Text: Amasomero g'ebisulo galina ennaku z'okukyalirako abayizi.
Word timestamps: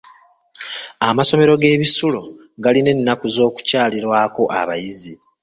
Amasomero 1.07 1.53
g'ebisulo 1.61 2.21
galina 2.63 2.89
ennaku 2.95 3.25
z'okukyalirako 3.35 4.43
abayizi. 4.59 5.13